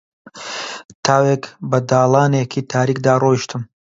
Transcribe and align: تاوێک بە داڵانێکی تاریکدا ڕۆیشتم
تاوێک 1.05 1.43
بە 1.69 1.77
داڵانێکی 1.89 2.61
تاریکدا 2.71 3.13
ڕۆیشتم 3.23 3.61